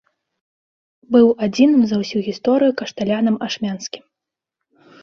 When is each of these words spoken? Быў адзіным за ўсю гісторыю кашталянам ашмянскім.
Быў 1.15 1.27
адзіным 1.47 1.81
за 1.91 2.01
ўсю 2.01 2.17
гісторыю 2.29 2.71
кашталянам 2.81 3.35
ашмянскім. 3.51 4.03